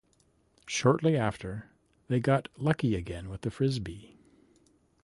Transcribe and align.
Shortly 0.65 1.15
after, 1.15 1.69
they 2.07 2.19
got 2.19 2.47
lucky 2.57 2.95
again 2.95 3.29
with 3.29 3.41
the 3.41 3.51
Frisbee. 3.51 4.17